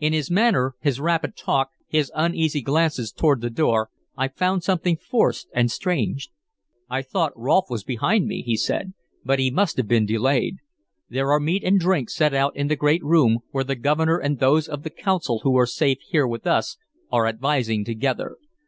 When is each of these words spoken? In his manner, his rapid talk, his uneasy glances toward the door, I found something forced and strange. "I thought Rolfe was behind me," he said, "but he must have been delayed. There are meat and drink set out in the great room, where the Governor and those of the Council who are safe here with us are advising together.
In 0.00 0.12
his 0.12 0.28
manner, 0.28 0.74
his 0.80 0.98
rapid 1.00 1.36
talk, 1.36 1.70
his 1.86 2.10
uneasy 2.16 2.60
glances 2.62 3.12
toward 3.12 3.40
the 3.40 3.48
door, 3.48 3.90
I 4.16 4.26
found 4.26 4.64
something 4.64 4.96
forced 4.96 5.46
and 5.54 5.70
strange. 5.70 6.30
"I 6.90 7.00
thought 7.02 7.30
Rolfe 7.36 7.70
was 7.70 7.84
behind 7.84 8.26
me," 8.26 8.42
he 8.42 8.56
said, 8.56 8.92
"but 9.24 9.38
he 9.38 9.52
must 9.52 9.76
have 9.76 9.86
been 9.86 10.04
delayed. 10.04 10.56
There 11.08 11.30
are 11.30 11.38
meat 11.38 11.62
and 11.62 11.78
drink 11.78 12.10
set 12.10 12.34
out 12.34 12.56
in 12.56 12.66
the 12.66 12.74
great 12.74 13.04
room, 13.04 13.38
where 13.52 13.62
the 13.62 13.76
Governor 13.76 14.18
and 14.18 14.40
those 14.40 14.66
of 14.66 14.82
the 14.82 14.90
Council 14.90 15.38
who 15.44 15.56
are 15.56 15.66
safe 15.66 15.98
here 16.08 16.26
with 16.26 16.44
us 16.44 16.76
are 17.12 17.28
advising 17.28 17.84
together. 17.84 18.38